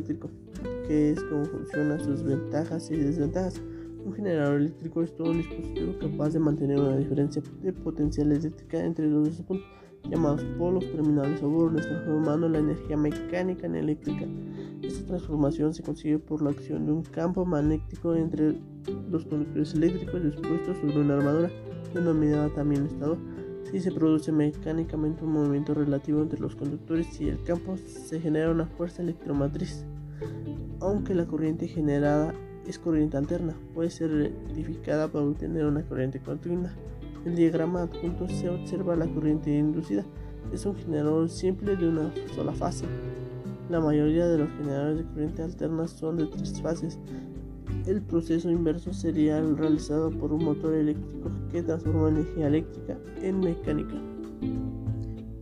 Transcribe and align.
eléctrico, 0.00 0.30
qué 0.86 1.10
es, 1.10 1.22
cómo 1.24 1.44
funciona, 1.44 1.98
sus 1.98 2.22
ventajas 2.22 2.90
y 2.90 2.96
desventajas. 2.96 3.60
Un 4.04 4.14
generador 4.14 4.60
eléctrico 4.62 5.02
es 5.02 5.14
todo 5.14 5.30
un 5.30 5.38
dispositivo 5.38 5.98
capaz 5.98 6.30
de 6.30 6.38
mantener 6.38 6.80
una 6.80 6.96
diferencia 6.96 7.42
de 7.62 7.72
potencial 7.72 8.32
eléctrica 8.32 8.82
entre 8.82 9.06
los 9.06 9.28
dos 9.28 9.46
puntos 9.46 9.66
llamados 10.08 10.42
polos 10.58 10.90
terminales 10.90 11.42
o 11.42 11.50
bornes, 11.50 11.86
transformando 11.86 12.48
la 12.48 12.58
energía 12.58 12.96
mecánica 12.96 13.66
en 13.66 13.74
eléctrica. 13.74 14.26
Esta 14.82 15.06
transformación 15.06 15.74
se 15.74 15.82
consigue 15.82 16.18
por 16.18 16.40
la 16.40 16.50
acción 16.50 16.86
de 16.86 16.92
un 16.92 17.02
campo 17.02 17.44
magnético 17.44 18.14
entre 18.14 18.56
los 19.10 19.26
conductores 19.26 19.74
eléctricos 19.74 20.24
dispuestos 20.24 20.78
sobre 20.78 21.00
una 21.00 21.16
armadura, 21.16 21.50
denominada 21.92 22.48
también 22.54 22.86
estado. 22.86 23.18
Si 23.70 23.78
se 23.78 23.92
produce 23.92 24.32
mecánicamente 24.32 25.22
un 25.22 25.32
movimiento 25.32 25.74
relativo 25.74 26.22
entre 26.22 26.40
los 26.40 26.56
conductores 26.56 27.20
y 27.20 27.28
el 27.28 27.42
campo, 27.44 27.76
se 27.76 28.18
genera 28.18 28.50
una 28.50 28.66
fuerza 28.66 29.02
electromatriz. 29.02 29.84
Aunque 30.80 31.14
la 31.14 31.26
corriente 31.26 31.68
generada 31.68 32.34
es 32.66 32.78
corriente 32.78 33.16
alterna, 33.16 33.54
puede 33.74 33.90
ser 33.90 34.10
rectificada 34.10 35.08
para 35.08 35.24
obtener 35.24 35.66
una 35.66 35.82
corriente 35.82 36.20
continua. 36.20 36.70
En 37.24 37.32
el 37.32 37.36
diagrama 37.36 37.82
adjunto 37.82 38.28
se 38.28 38.48
observa 38.48 38.96
la 38.96 39.06
corriente 39.06 39.56
inducida. 39.56 40.04
Es 40.52 40.64
un 40.64 40.74
generador 40.76 41.28
simple 41.28 41.76
de 41.76 41.88
una 41.88 42.12
sola 42.34 42.52
fase. 42.52 42.86
La 43.68 43.80
mayoría 43.80 44.26
de 44.26 44.38
los 44.38 44.50
generadores 44.50 44.98
de 44.98 45.04
corriente 45.04 45.42
alterna 45.42 45.86
son 45.86 46.16
de 46.16 46.26
tres 46.26 46.60
fases. 46.60 46.98
El 47.86 48.02
proceso 48.02 48.50
inverso 48.50 48.92
sería 48.92 49.38
el 49.38 49.56
realizado 49.56 50.10
por 50.10 50.32
un 50.32 50.44
motor 50.44 50.74
eléctrico 50.74 51.30
que 51.52 51.62
transforma 51.62 52.08
energía 52.08 52.48
eléctrica 52.48 52.98
en 53.22 53.40
mecánica. 53.40 53.94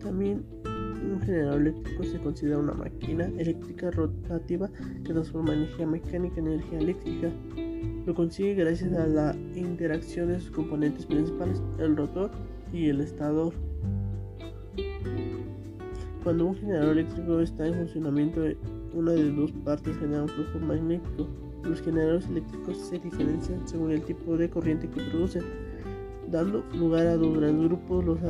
También 0.00 0.44
un 1.02 1.20
generador 1.20 1.60
eléctrico 1.60 2.04
se 2.04 2.18
considera 2.18 2.58
una 2.58 2.74
máquina 2.74 3.26
eléctrica 3.38 3.90
rotativa 3.90 4.70
que 5.04 5.12
transforma 5.12 5.54
energía 5.54 5.86
mecánica 5.86 6.40
en 6.40 6.46
energía 6.48 6.78
eléctrica. 6.78 7.30
Lo 8.06 8.14
consigue 8.14 8.54
gracias 8.54 8.92
a 8.94 9.06
la 9.06 9.36
interacción 9.54 10.28
de 10.28 10.40
sus 10.40 10.50
componentes 10.50 11.06
principales, 11.06 11.62
el 11.78 11.96
rotor 11.96 12.30
y 12.72 12.88
el 12.88 13.00
estador. 13.00 13.52
Cuando 16.24 16.46
un 16.46 16.56
generador 16.56 16.98
eléctrico 16.98 17.40
está 17.40 17.66
en 17.66 17.74
funcionamiento, 17.74 18.42
una 18.94 19.12
de 19.12 19.30
dos 19.30 19.52
partes 19.64 19.96
genera 19.98 20.22
un 20.22 20.28
flujo 20.28 20.58
magnético. 20.58 21.28
Los 21.64 21.80
generadores 21.82 22.26
eléctricos 22.28 22.76
se 22.78 22.98
diferencian 22.98 23.66
según 23.66 23.92
el 23.92 24.02
tipo 24.02 24.36
de 24.36 24.48
corriente 24.48 24.88
que 24.88 25.02
producen, 25.02 25.42
dando 26.30 26.64
lugar 26.74 27.06
a 27.06 27.16
dos 27.16 27.38
grandes 27.38 27.68
grupos, 27.68 28.04
los 28.04 28.22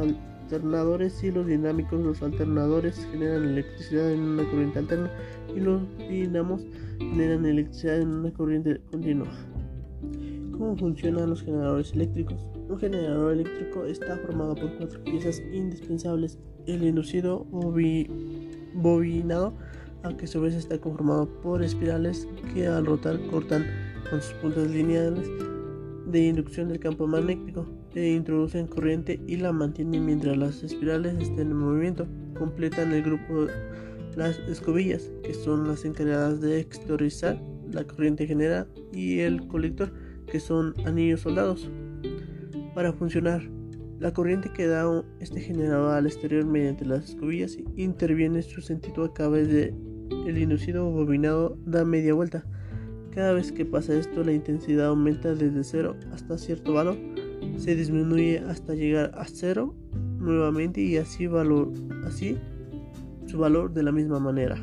alternadores 0.48 1.22
y 1.22 1.30
los 1.30 1.46
dinámicos. 1.46 2.00
Los 2.00 2.22
alternadores 2.22 3.06
generan 3.12 3.44
electricidad 3.44 4.10
en 4.10 4.20
una 4.20 4.44
corriente 4.44 4.78
alterna 4.78 5.10
y 5.54 5.60
los 5.60 5.82
dinamos 6.08 6.62
generan 6.98 7.44
electricidad 7.44 8.00
en 8.00 8.08
una 8.08 8.32
corriente 8.32 8.80
continua. 8.90 9.28
¿Cómo 10.52 10.76
funcionan 10.76 11.30
los 11.30 11.42
generadores 11.42 11.92
eléctricos? 11.92 12.46
Un 12.68 12.78
generador 12.78 13.34
eléctrico 13.34 13.84
está 13.84 14.16
formado 14.16 14.54
por 14.54 14.76
cuatro 14.78 15.04
piezas 15.04 15.40
indispensables. 15.52 16.38
El 16.66 16.82
inducido 16.82 17.46
bobinado, 18.74 19.54
aunque 20.02 20.24
a 20.24 20.28
su 20.28 20.40
vez 20.40 20.54
está 20.54 20.78
conformado 20.78 21.28
por 21.42 21.62
espirales 21.62 22.26
que 22.52 22.66
al 22.66 22.86
rotar 22.86 23.20
cortan 23.30 23.66
con 24.10 24.20
sus 24.20 24.32
puntas 24.34 24.68
lineales 24.70 25.30
de 26.06 26.26
inducción 26.26 26.68
del 26.68 26.80
campo 26.80 27.06
magnético, 27.06 27.66
e 27.94 28.12
introducen 28.12 28.66
corriente 28.66 29.20
y 29.26 29.36
la 29.36 29.52
mantienen 29.52 30.06
mientras 30.06 30.36
las 30.36 30.62
espirales 30.62 31.16
estén 31.20 31.50
en 31.50 31.56
movimiento. 31.56 32.06
Completan 32.38 32.92
el 32.92 33.02
grupo 33.02 33.46
las 34.16 34.38
escobillas, 34.40 35.10
que 35.22 35.32
son 35.32 35.68
las 35.68 35.84
encargadas 35.84 36.40
de 36.40 36.60
exteriorizar 36.60 37.40
la 37.70 37.84
corriente 37.84 38.26
generada, 38.26 38.66
y 38.92 39.20
el 39.20 39.46
colector, 39.46 39.92
que 40.26 40.40
son 40.40 40.74
anillos 40.84 41.20
soldados. 41.20 41.70
Para 42.74 42.92
funcionar, 42.92 43.42
la 44.00 44.12
corriente 44.12 44.50
que 44.52 44.66
da 44.66 45.04
este 45.20 45.40
generador 45.40 45.94
al 45.94 46.06
exterior 46.06 46.44
mediante 46.44 46.84
las 46.84 47.10
escobillas 47.10 47.58
interviene 47.76 48.42
su 48.42 48.60
sentido 48.60 49.04
a 49.04 49.14
través 49.14 49.48
de 49.48 49.74
el 50.26 50.38
inducido 50.38 50.90
bobinado 50.90 51.58
da 51.66 51.84
media 51.84 52.14
vuelta. 52.14 52.44
Cada 53.10 53.32
vez 53.32 53.50
que 53.50 53.64
pasa 53.64 53.94
esto, 53.94 54.22
la 54.22 54.32
intensidad 54.32 54.86
aumenta 54.86 55.34
desde 55.34 55.64
cero 55.64 55.96
hasta 56.12 56.38
cierto 56.38 56.74
valor, 56.74 56.96
se 57.56 57.74
disminuye 57.74 58.38
hasta 58.38 58.74
llegar 58.74 59.12
a 59.14 59.24
cero 59.26 59.74
nuevamente 60.18 60.80
y 60.80 60.96
así, 60.96 61.26
valor, 61.26 61.72
así 62.06 62.38
su 63.26 63.38
valor 63.38 63.72
de 63.72 63.82
la 63.82 63.92
misma 63.92 64.18
manera. 64.18 64.56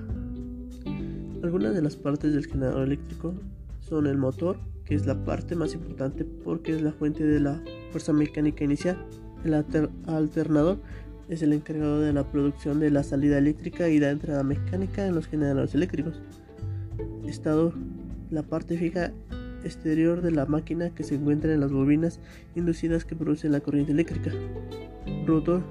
Algunas 1.44 1.76
de 1.76 1.82
las 1.82 1.96
partes 1.96 2.34
del 2.34 2.48
generador 2.48 2.84
eléctrico 2.88 3.34
son 3.80 4.08
el 4.08 4.18
motor, 4.18 4.58
que 4.84 4.96
es 4.96 5.06
la 5.06 5.24
parte 5.24 5.56
más 5.56 5.74
importante 5.74 6.26
porque 6.26 6.74
es 6.74 6.82
la 6.82 6.92
fuente 6.92 7.24
de 7.24 7.40
la 7.40 7.62
fuerza 7.92 8.14
mecánica 8.14 8.64
inicial. 8.64 8.98
El 9.44 9.54
alternador 9.54 10.80
es 11.30 11.44
el 11.44 11.54
encargado 11.54 12.02
de 12.02 12.14
la 12.14 12.24
producción 12.24 12.80
de 12.80 12.90
la 12.90 13.04
salida 13.04 13.38
eléctrica 13.38 13.90
y 13.90 14.00
la 14.00 14.10
entrada 14.10 14.44
mecánica 14.44 15.06
en 15.06 15.16
los 15.16 15.28
generadores 15.28 15.76
eléctricos. 15.76 16.20
Estador, 17.28 17.74
la 18.32 18.44
parte 18.44 18.78
fija 18.78 19.12
exterior 19.66 20.22
de 20.22 20.32
la 20.32 20.46
máquina 20.46 20.92
que 20.92 21.04
se 21.04 21.16
encuentra 21.16 21.54
en 21.54 21.60
las 21.60 21.72
bobinas 21.72 22.20
inducidas 22.56 23.04
que 23.04 23.16
producen 23.16 23.52
la 23.52 23.60
corriente 23.60 23.92
eléctrica. 23.92 24.32
Rotor, 25.26 25.64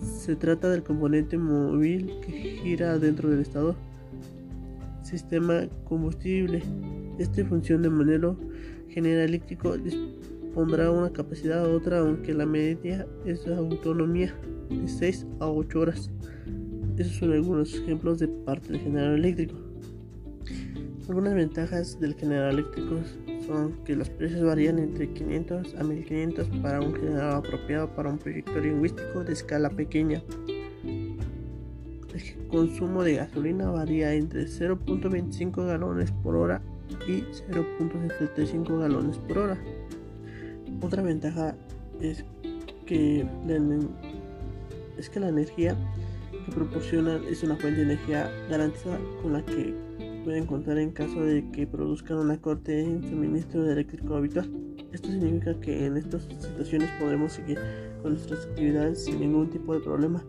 se 0.00 0.36
trata 0.36 0.70
del 0.70 0.82
componente 0.82 1.38
móvil 1.38 2.12
que 2.24 2.58
gira 2.62 2.98
dentro 2.98 3.30
del 3.30 3.40
estador. 3.40 3.74
Sistema 5.02 5.66
combustible, 5.84 6.62
esta 7.18 7.44
función 7.44 7.82
de 7.82 7.90
modelo 7.90 8.36
genera 8.88 9.24
eléctrico 9.24 9.76
dispondrá 9.76 10.90
una 10.90 11.10
capacidad 11.10 11.66
u 11.68 11.76
otra, 11.76 12.00
aunque 12.00 12.34
la 12.34 12.46
media 12.46 13.06
es 13.24 13.44
de 13.44 13.54
autonomía 13.54 14.34
de 14.70 14.88
6 14.88 15.26
a 15.40 15.48
8 15.48 15.80
horas. 15.80 16.10
Esos 16.96 17.16
son 17.16 17.32
algunos 17.32 17.74
ejemplos 17.74 18.18
de 18.18 18.28
parte 18.28 18.72
del 18.72 18.80
generador 18.80 19.18
eléctrico. 19.18 19.54
Algunas 21.08 21.34
ventajas 21.34 22.00
del 22.00 22.16
generador 22.16 22.54
eléctrico 22.54 22.96
son 23.46 23.74
que 23.84 23.94
los 23.94 24.10
precios 24.10 24.42
varían 24.42 24.80
entre 24.80 25.08
500 25.12 25.76
a 25.76 25.84
1500 25.84 26.48
para 26.60 26.80
un 26.80 26.94
generador 26.94 27.46
apropiado 27.46 27.88
para 27.94 28.10
un 28.10 28.18
proyecto 28.18 28.58
lingüístico 28.58 29.22
de 29.22 29.32
escala 29.32 29.70
pequeña. 29.70 30.20
El 30.84 32.48
consumo 32.48 33.04
de 33.04 33.14
gasolina 33.14 33.70
varía 33.70 34.14
entre 34.14 34.46
0.25 34.46 35.64
galones 35.64 36.10
por 36.10 36.34
hora 36.34 36.60
y 37.06 37.20
0.75 37.52 38.80
galones 38.80 39.18
por 39.18 39.38
hora. 39.38 39.58
Otra 40.80 41.02
ventaja 41.02 41.54
es 42.00 42.24
que 42.84 43.24
es 44.98 45.10
que 45.10 45.20
la 45.20 45.28
energía 45.28 45.76
que 46.32 46.52
proporcionan 46.52 47.22
es 47.30 47.44
una 47.44 47.54
fuente 47.56 47.84
de 47.84 47.92
energía 47.92 48.30
garantizada 48.48 48.98
con 49.22 49.34
la 49.34 49.44
que 49.44 49.74
pueden 50.26 50.44
contar 50.44 50.76
en 50.78 50.90
caso 50.90 51.20
de 51.20 51.48
que 51.52 51.68
produzcan 51.68 52.18
una 52.18 52.36
corte 52.40 52.80
en 52.82 53.00
suministro 53.08 53.64
eléctrico 53.64 54.16
habitual. 54.16 54.50
Esto 54.92 55.06
significa 55.06 55.54
que 55.60 55.86
en 55.86 55.96
estas 55.96 56.24
situaciones 56.24 56.90
podremos 56.98 57.34
seguir 57.34 57.60
con 58.02 58.14
nuestras 58.14 58.44
actividades 58.44 59.04
sin 59.04 59.20
ningún 59.20 59.48
tipo 59.50 59.72
de 59.72 59.78
problema. 59.78 60.24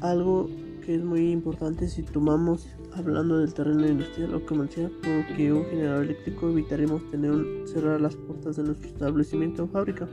Algo 0.00 0.50
que 0.84 0.96
es 0.96 1.04
muy 1.04 1.30
importante 1.30 1.86
si 1.86 2.02
tomamos 2.02 2.66
hablando 2.96 3.38
del 3.38 3.54
terreno 3.54 3.86
industrial 3.86 4.34
o 4.34 4.44
comercial, 4.44 4.90
porque 5.00 5.52
un 5.52 5.64
generador 5.66 6.06
eléctrico 6.06 6.50
evitaremos 6.50 7.08
tener 7.12 7.32
cerrar 7.68 8.00
las 8.00 8.16
puertas 8.16 8.56
de 8.56 8.64
nuestro 8.64 8.88
establecimiento 8.88 9.62
o 9.62 9.68
fábrica, 9.68 10.08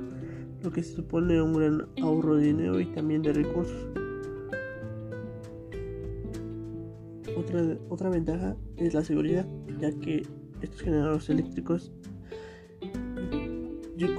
lo 0.62 0.72
que 0.72 0.84
supone 0.84 1.42
un 1.42 1.54
gran 1.54 1.88
ahorro 2.04 2.36
de 2.36 2.46
dinero 2.46 2.80
y 2.80 2.86
también 2.94 3.24
de 3.24 3.34
recursos. 3.34 3.88
Otra, 7.40 7.78
otra 7.90 8.10
ventaja 8.10 8.56
es 8.78 8.94
la 8.94 9.04
seguridad, 9.04 9.48
ya 9.80 9.92
que 9.92 10.24
estos 10.62 10.82
generadores 10.82 11.30
eléctricos 11.30 11.92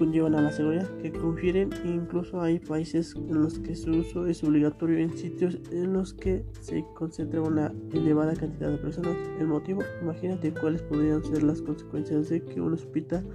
conllevan 0.01 0.35
a 0.35 0.41
la 0.41 0.51
seguridad 0.51 0.89
que 1.03 1.13
confieren 1.13 1.69
e 1.85 1.91
incluso 1.91 2.41
hay 2.41 2.59
países 2.59 3.15
en 3.15 3.43
los 3.43 3.59
que 3.59 3.77
su 3.77 3.91
uso 3.91 4.27
es 4.27 4.43
obligatorio 4.43 4.97
en 4.97 5.15
sitios 5.15 5.59
en 5.71 5.93
los 5.93 6.15
que 6.15 6.43
se 6.63 6.83
concentra 6.95 7.43
una 7.43 7.71
elevada 7.93 8.35
cantidad 8.35 8.71
de 8.71 8.79
personas. 8.79 9.15
El 9.39 9.49
motivo, 9.49 9.83
imagínate 10.01 10.55
cuáles 10.55 10.81
podrían 10.83 11.23
ser 11.23 11.43
las 11.43 11.61
consecuencias 11.61 12.31
de 12.31 12.43
que 12.43 12.63
un 12.63 12.73
hospital 12.73 13.27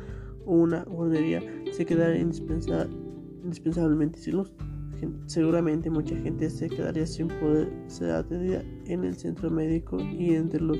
o 0.48 0.54
una 0.54 0.84
guardería 0.86 1.44
se 1.72 1.86
quedara 1.86 2.18
indispensablemente 2.18 4.20
sin 4.20 4.38
luz. 4.38 4.52
Seguramente 5.26 5.90
mucha 5.90 6.16
gente 6.16 6.50
se 6.50 6.70
quedaría 6.70 7.06
sin 7.06 7.28
poder 7.28 7.72
ser 7.88 8.12
atendida 8.12 8.64
en 8.86 9.04
el 9.04 9.16
centro 9.16 9.50
médico 9.50 9.98
y 10.00 10.36
entre 10.36 10.62
los 10.62 10.78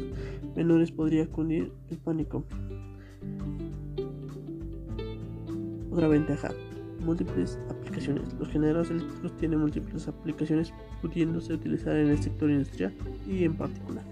menores 0.56 0.92
podría 0.92 1.28
cundir 1.28 1.72
el 1.90 1.98
pánico. 1.98 2.46
Otra 5.92 6.08
ventaja 6.08 6.52
múltiples 7.06 7.58
aplicaciones. 7.70 8.34
Los 8.40 8.50
generadores 8.50 8.90
eléctricos 8.90 9.38
tienen 9.38 9.60
múltiples 9.60 10.08
aplicaciones 10.08 10.74
pudiéndose 11.02 11.54
utilizar 11.54 11.96
en 11.96 12.10
el 12.10 12.22
sector 12.22 12.50
industrial 12.50 12.94
y 13.28 13.44
en 13.44 13.56
particular, 13.56 14.04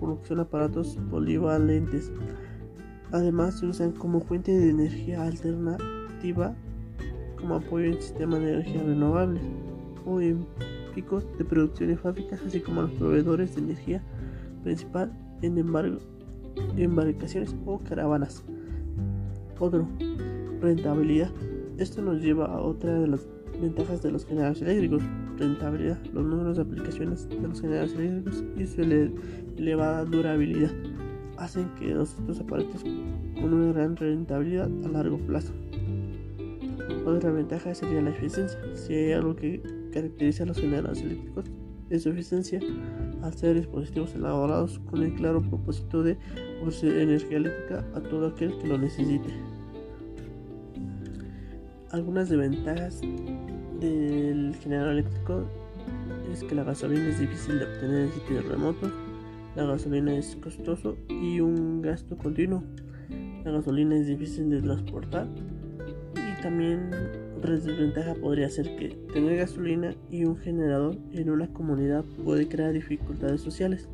por 0.00 0.08
lo 0.08 0.20
que 0.20 0.28
son 0.28 0.40
aparatos 0.40 0.98
polivalentes. 1.10 2.10
Además 3.12 3.58
se 3.58 3.66
usan 3.66 3.92
como 3.92 4.20
fuente 4.20 4.52
de 4.52 4.70
energía 4.70 5.22
alternativa, 5.22 6.56
como 7.42 7.56
apoyo 7.56 7.86
en 7.86 8.00
sistemas 8.00 8.40
de 8.40 8.54
energía 8.54 8.82
renovable 8.82 9.40
o 10.06 10.20
en 10.20 10.46
picos 10.94 11.26
de 11.36 11.44
producción 11.44 11.90
en 11.90 11.98
fábricas, 11.98 12.40
así 12.46 12.60
como 12.60 12.82
los 12.82 12.92
proveedores 12.92 13.54
de 13.54 13.62
energía 13.62 14.02
principal 14.62 15.12
en 15.42 15.58
embargo, 15.58 15.98
embarcaciones 16.76 17.54
o 17.66 17.78
caravanas. 17.80 18.44
Otro, 19.58 19.86
rentabilidad. 20.60 21.30
Esto 21.78 22.00
nos 22.02 22.22
lleva 22.22 22.46
a 22.46 22.60
otra 22.60 22.94
de 22.98 23.08
las 23.08 23.26
ventajas 23.60 24.02
de 24.02 24.12
los 24.12 24.24
generadores 24.24 24.62
eléctricos, 24.62 25.02
rentabilidad, 25.38 25.98
los 26.12 26.24
números 26.24 26.56
de 26.56 26.62
aplicaciones 26.62 27.28
de 27.28 27.40
los 27.40 27.60
generadores 27.60 27.94
eléctricos 27.94 28.44
y 28.56 28.66
su 28.66 28.82
elevada 29.56 30.04
durabilidad 30.04 30.70
hacen 31.38 31.68
que 31.78 31.90
estos 31.90 32.40
aparatos 32.40 32.82
con 32.82 33.52
una 33.52 33.72
gran 33.72 33.96
rentabilidad 33.96 34.70
a 34.84 34.88
largo 34.88 35.18
plazo. 35.18 35.52
Otra 37.12 37.30
ventaja 37.30 37.74
sería 37.74 38.00
la 38.00 38.08
eficiencia. 38.08 38.58
Si 38.74 38.94
hay 38.94 39.12
algo 39.12 39.36
que 39.36 39.62
caracteriza 39.92 40.44
a 40.44 40.46
los 40.46 40.58
generadores 40.58 41.02
eléctricos 41.02 41.44
es 41.90 42.04
su 42.04 42.08
eficiencia 42.08 42.58
al 43.20 43.34
ser 43.34 43.56
dispositivos 43.56 44.14
elaborados 44.14 44.78
con 44.90 45.02
el 45.02 45.14
claro 45.14 45.42
propósito 45.42 46.02
de 46.02 46.16
ofrecer 46.62 46.96
energía 46.96 47.36
eléctrica 47.36 47.84
a 47.94 48.00
todo 48.00 48.28
aquel 48.28 48.56
que 48.58 48.66
lo 48.66 48.78
necesite. 48.78 49.28
Algunas 51.90 52.30
desventajas 52.30 53.02
del 53.78 54.56
generador 54.62 54.92
eléctrico 54.92 55.44
es 56.32 56.42
que 56.44 56.54
la 56.54 56.64
gasolina 56.64 57.10
es 57.10 57.20
difícil 57.20 57.58
de 57.58 57.66
obtener 57.66 58.06
en 58.06 58.12
sitios 58.12 58.48
remotos, 58.48 58.90
la 59.54 59.66
gasolina 59.66 60.14
es 60.14 60.34
costoso 60.36 60.96
y 61.10 61.40
un 61.40 61.82
gasto 61.82 62.16
continuo, 62.16 62.64
la 63.44 63.50
gasolina 63.50 63.96
es 63.96 64.06
difícil 64.06 64.48
de 64.48 64.62
transportar 64.62 65.28
también 66.42 66.90
otra 67.38 67.54
desventaja 67.54 68.14
podría 68.14 68.50
ser 68.50 68.76
que 68.76 68.88
tener 69.12 69.36
gasolina 69.36 69.94
y 70.10 70.24
un 70.24 70.36
generador 70.36 70.96
en 71.12 71.30
una 71.30 71.46
comunidad 71.52 72.04
puede 72.24 72.48
crear 72.48 72.72
dificultades 72.72 73.40
sociales. 73.40 73.88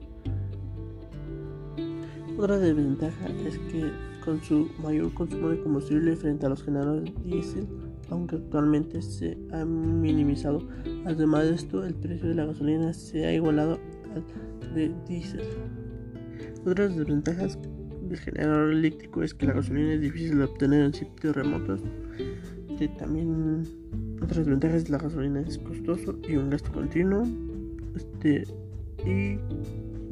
Otra 2.36 2.58
desventaja 2.58 3.28
es 3.46 3.58
que 3.58 3.90
con 4.24 4.42
su 4.42 4.68
mayor 4.82 5.12
consumo 5.14 5.50
de 5.50 5.60
combustible 5.60 6.16
frente 6.16 6.46
a 6.46 6.48
los 6.48 6.62
generadores 6.62 7.12
diésel 7.24 7.66
aunque 8.10 8.36
actualmente 8.36 9.02
se 9.02 9.36
ha 9.52 9.64
minimizado. 9.64 10.66
Además 11.04 11.44
de 11.44 11.54
esto, 11.54 11.84
el 11.84 11.94
precio 11.94 12.28
de 12.28 12.34
la 12.34 12.46
gasolina 12.46 12.92
se 12.92 13.26
ha 13.26 13.34
igualado 13.34 13.78
al 14.14 14.74
de 14.74 14.92
diésel. 15.06 15.42
Otras 16.66 16.96
desventajas 16.96 17.58
del 18.08 18.18
generador 18.18 18.72
eléctrico 18.72 19.22
es 19.22 19.34
que 19.34 19.46
la 19.46 19.54
gasolina 19.54 19.94
es 19.94 20.00
difícil 20.00 20.38
de 20.38 20.44
obtener 20.44 20.84
en 20.84 20.94
sitios 20.94 21.36
remotos. 21.36 21.80
también 22.98 23.64
otras 24.22 24.38
desventajas 24.38 24.84
de 24.84 24.90
la 24.90 24.98
gasolina 24.98 25.40
es 25.40 25.58
costoso 25.58 26.18
y 26.28 26.36
un 26.36 26.50
gasto 26.50 26.72
continuo. 26.72 27.26
Este, 27.94 28.44
y 29.06 29.38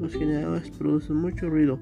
los 0.00 0.12
generadores 0.12 0.70
producen 0.70 1.16
mucho 1.16 1.48
ruido. 1.48 1.78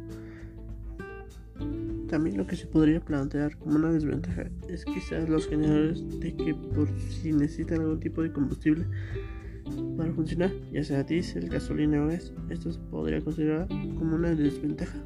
También 2.09 2.37
lo 2.37 2.47
que 2.47 2.57
se 2.57 2.67
podría 2.67 3.01
plantear 3.01 3.57
como 3.59 3.77
una 3.77 3.91
desventaja 3.91 4.45
es 4.69 4.85
quizás 4.85 5.29
los 5.29 5.49
generadores 5.49 6.21
de 6.21 6.35
que 6.35 6.55
por 6.55 6.89
si 7.09 7.33
necesitan 7.33 7.81
algún 7.81 8.01
tipo 8.01 8.23
de 8.23 8.33
combustible 8.33 8.87
para 9.97 10.13
funcionar, 10.13 10.53
ya 10.73 10.85
sea 10.85 11.03
diésel, 11.03 11.49
gasolina 11.49 12.05
o 12.05 12.09
gas, 12.09 12.33
esto 12.51 12.73
se 12.73 12.81
podría 12.91 13.21
considerar 13.21 13.67
como 13.69 14.17
una 14.17 14.35
desventaja. 14.35 14.99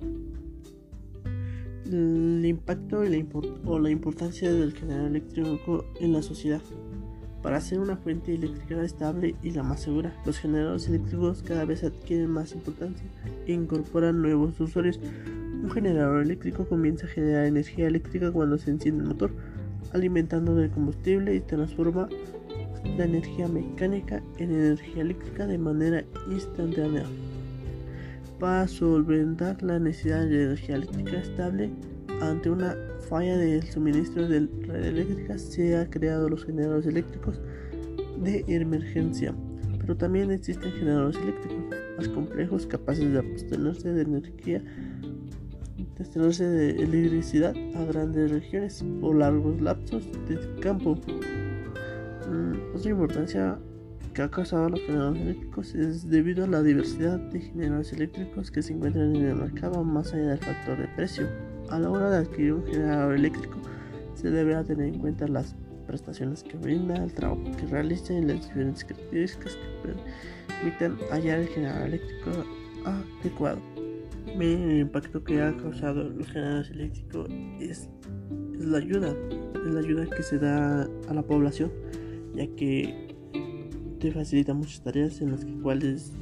El 1.90 2.44
impacto 2.44 3.00
o 3.64 3.79
la 3.79 3.90
importancia 3.90 4.52
del 4.52 4.75
generador 4.75 5.08
eléctrico 5.08 5.85
en 6.00 6.12
la 6.12 6.23
sociedad. 6.23 6.61
Para 7.43 7.61
ser 7.61 7.81
una 7.81 7.96
fuente 7.96 8.35
eléctrica 8.35 8.82
estable 8.82 9.37
y 9.43 9.52
la 9.52 9.62
más 9.62 9.81
segura, 9.81 10.14
los 10.26 10.38
generadores 10.38 10.88
eléctricos 10.88 11.43
cada 11.43 11.64
vez 11.64 11.85
adquieren 11.85 12.31
más 12.31 12.52
importancia 12.52 13.06
e 13.46 13.52
incorporan 13.52 14.20
nuevos 14.20 14.58
usuarios 14.61 15.00
un 15.62 15.70
generador 15.70 16.23
eléctrico 16.23 16.69
comienza 16.69 17.06
a 17.06 17.11
generar 17.11 17.46
energía 17.46 17.88
eléctrica 17.88 18.31
cuando 18.31 18.58
se 18.58 18.70
enciende 18.70 19.02
el 19.02 19.08
motor, 19.08 19.32
alimentando 19.93 20.55
del 20.55 20.70
combustible 20.70 21.35
y 21.35 21.40
transforma 21.40 22.08
la 22.96 23.05
energía 23.05 23.49
mecánica 23.49 24.23
en 24.38 24.52
energía 24.52 25.02
eléctrica 25.02 25.46
de 25.46 25.58
manera 25.58 26.05
instantánea. 26.31 27.05
Para 28.38 28.69
solventar 28.69 29.62
la 29.62 29.79
necesidad 29.79 30.26
de 30.26 30.44
energía 30.44 30.76
eléctrica 30.76 31.19
estable 31.19 31.70
ante 32.20 32.50
una 32.50 32.76
falla 33.08 33.37
del 33.37 33.62
suministro 33.64 34.29
de 34.29 34.49
red 34.67 34.85
eléctrica, 34.85 35.38
se 35.38 35.76
han 35.76 35.87
creado 35.87 36.29
los 36.29 36.44
generadores 36.44 36.87
eléctricos 36.87 37.40
de 38.23 38.44
emergencia. 38.49 39.35
Pero 39.81 39.96
también 39.96 40.31
existen 40.31 40.73
generadores 40.73 41.17
eléctricos 41.17 41.64
más 41.96 42.08
complejos 42.08 42.67
capaces 42.67 43.12
de 43.12 43.19
abstenerse 43.19 43.93
de 43.93 44.02
energía 44.02 44.62
destinarse 45.99 46.44
de 46.44 46.70
electricidad 46.82 47.55
a 47.75 47.85
grandes 47.85 48.31
regiones 48.31 48.85
o 49.02 49.12
largos 49.12 49.61
lapsos 49.61 50.05
de 50.29 50.38
campo. 50.61 50.96
Mm, 52.31 52.76
otra 52.76 52.90
importancia 52.90 53.58
que 54.19 54.23
ha 54.25 54.31
causado 54.32 54.69
los 54.69 54.81
generadores 54.81 55.23
eléctricos 55.23 55.75
es 55.76 56.11
debido 56.11 56.43
a 56.43 56.49
la 56.49 56.61
diversidad 56.61 57.20
de 57.20 57.38
generadores 57.38 57.93
eléctricos 57.93 58.50
que 58.50 58.62
se 58.62 58.73
encuentran 58.73 59.15
en 59.15 59.26
el 59.26 59.37
mercado 59.37 59.85
más 59.85 60.12
allá 60.12 60.31
del 60.31 60.38
factor 60.38 60.76
de 60.76 60.88
precio. 60.97 61.29
A 61.70 61.79
la 61.79 61.88
hora 61.88 62.11
de 62.11 62.17
adquirir 62.17 62.55
un 62.55 62.67
generador 62.67 63.15
eléctrico 63.15 63.59
se 64.15 64.29
deberá 64.29 64.65
tener 64.65 64.88
en 64.88 64.99
cuenta 64.99 65.29
las 65.29 65.55
prestaciones 65.87 66.43
que 66.43 66.56
brinda, 66.56 66.97
el 66.97 67.12
trabajo 67.12 67.44
que 67.61 67.67
realiza 67.67 68.12
y 68.12 68.23
las 68.23 68.44
diferentes 68.44 68.85
características 68.85 69.55
que 69.55 69.94
permitan 70.49 70.99
hallar 71.12 71.38
el 71.38 71.47
generador 71.47 71.87
eléctrico 71.87 72.31
adecuado 73.23 73.61
el 74.26 74.81
impacto 74.81 75.23
que 75.23 75.40
ha 75.40 75.57
causado 75.57 76.09
los 76.09 76.26
generadores 76.26 76.71
eléctricos 76.71 77.31
es, 77.61 77.88
la 78.59 78.78
ayuda, 78.78 79.14
es 79.64 79.75
la 79.75 79.78
ayuda 79.78 80.07
que 80.07 80.25
se 80.25 80.38
da 80.38 80.88
a 81.09 81.14
la 81.14 81.23
población, 81.23 81.71
ya 82.35 82.49
que 82.57 83.08
te 83.99 84.12
facilita 84.12 84.55
muchas 84.55 84.83
tareas 84.83 85.21
en 85.21 85.33
las 85.33 85.45
cuales 85.62 86.12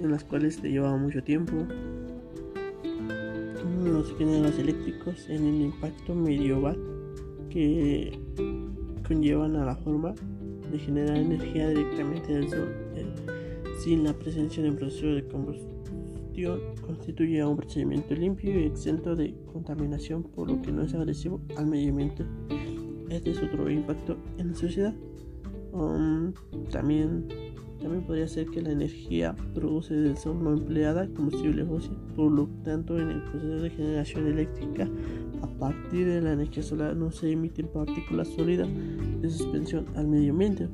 en 0.00 0.10
las 0.10 0.24
cuales 0.24 0.60
te 0.60 0.70
lleva 0.70 0.96
mucho 0.96 1.22
tiempo. 1.22 1.66
Los 3.84 4.16
generadores 4.16 4.58
eléctricos 4.58 5.28
en 5.28 5.46
el 5.46 5.60
impacto 5.62 6.14
medieval 6.14 6.76
que 7.50 8.18
conllevan 9.06 9.56
a 9.56 9.64
la 9.64 9.76
forma 9.76 10.14
de 10.70 10.78
generar 10.78 11.16
energía 11.16 11.68
directamente 11.68 12.32
del 12.32 12.48
sol 12.48 12.68
sin 13.82 14.04
la 14.04 14.12
presencia 14.12 14.62
de 14.62 14.70
un 14.70 14.76
proceso 14.76 15.08
de 15.08 15.26
combustión 15.26 15.72
constituye 16.86 17.44
un 17.44 17.56
procedimiento 17.56 18.14
limpio 18.14 18.60
y 18.60 18.64
exento 18.64 19.16
de 19.16 19.34
contaminación, 19.52 20.22
por 20.22 20.48
lo 20.50 20.62
que 20.62 20.70
no 20.70 20.82
es 20.82 20.94
agresivo 20.94 21.40
al 21.56 21.66
medio 21.66 21.90
ambiente. 21.90 22.24
Este 23.10 23.32
es 23.32 23.42
otro 23.42 23.68
impacto 23.68 24.16
en 24.38 24.48
la 24.48 24.54
sociedad. 24.54 24.94
Um, 25.72 26.32
también, 26.70 27.28
también 27.80 28.04
podría 28.04 28.28
ser 28.28 28.46
que 28.48 28.60
la 28.60 28.72
energía 28.72 29.34
produce 29.54 29.94
de 29.94 30.14
forma 30.14 30.50
empleada 30.50 31.08
combustible 31.08 31.64
fósil, 31.64 31.96
por 32.14 32.30
lo 32.30 32.46
tanto 32.62 32.98
en 32.98 33.10
el 33.10 33.22
proceso 33.22 33.62
de 33.62 33.70
generación 33.70 34.26
eléctrica 34.26 34.88
a 35.42 35.46
partir 35.58 36.06
de 36.06 36.20
la 36.20 36.32
energía 36.32 36.62
solar 36.62 36.94
no 36.94 37.10
se 37.10 37.32
emiten 37.32 37.68
partículas 37.68 38.28
sólidas 38.28 38.68
de 39.20 39.30
suspensión 39.30 39.86
al 39.96 40.08
medio 40.08 40.32
ambiente 40.32 40.68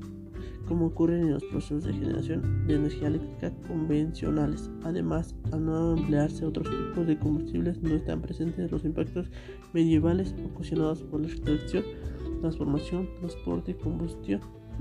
como 0.69 0.87
ocurre 0.87 1.19
en 1.19 1.33
los 1.33 1.45
procesos 1.45 1.85
de 1.85 1.95
generación 1.95 2.67
de 2.67 2.75
energía 2.75 3.09
eléctrica 3.09 3.51
convencionales. 3.67 4.71
Además, 4.85 5.35
al 5.51 5.65
no 5.65 5.97
emplearse 5.97 6.45
otros 6.45 6.69
tipos 6.69 7.07
de 7.07 7.19
combustibles, 7.19 7.81
no 7.81 7.95
están 7.95 8.21
presentes 8.21 8.71
los 8.71 8.85
impactos 8.85 9.31
medievales 9.73 10.35
ocasionados 10.53 11.03
por 11.05 11.23
la 11.23 11.29
extracción, 11.29 11.85
transformación, 12.43 13.09
transporte 13.19 13.71
y 13.71 13.75
combustión, 13.75 14.41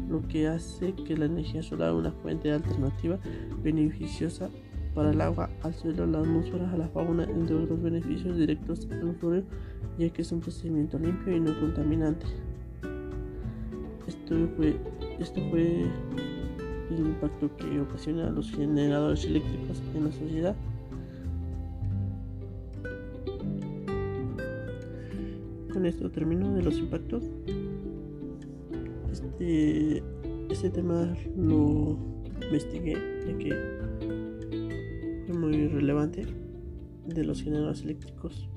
lo 0.09 0.27
que 0.27 0.47
hace 0.47 0.93
que 0.93 1.17
la 1.17 1.25
energía 1.25 1.63
solar 1.63 1.93
una 1.93 2.11
fuente 2.11 2.51
alternativa 2.51 3.17
beneficiosa 3.63 4.49
para 4.93 5.11
el 5.11 5.21
agua, 5.21 5.49
al 5.61 5.73
suelo, 5.75 6.07
la 6.07 6.19
atmósfera, 6.19 6.71
a 6.71 6.77
la 6.77 6.87
fauna, 6.87 7.23
entre 7.23 7.55
otros 7.55 7.81
beneficios 7.81 8.37
directos 8.37 8.87
al 8.91 9.09
usuario, 9.09 9.43
ya 9.99 10.09
que 10.09 10.23
es 10.23 10.31
un 10.31 10.39
procedimiento 10.39 10.97
limpio 10.97 11.35
y 11.35 11.39
no 11.39 11.59
contaminante. 11.59 12.25
Esto 14.07 14.35
fue 14.55 14.75
esto 15.19 15.41
fue 15.49 15.85
el 16.91 16.99
impacto 16.99 17.49
que 17.57 17.79
ocasiona 17.79 18.29
los 18.29 18.51
generadores 18.51 19.25
eléctricos 19.25 19.81
en 19.95 20.05
la 20.05 20.11
sociedad. 20.11 20.55
Con 25.73 25.85
esto 25.85 26.09
termino 26.09 26.53
de 26.53 26.61
los 26.61 26.77
impactos. 26.77 27.23
Este, 29.39 30.69
tema 30.71 31.15
lo 31.35 31.95
investigué 32.41 32.97
ya 33.27 33.37
que 33.37 33.53
fue 35.27 35.37
muy 35.37 35.67
relevante 35.67 36.25
de 37.05 37.23
los 37.23 37.43
generadores 37.43 37.83
eléctricos 37.83 38.49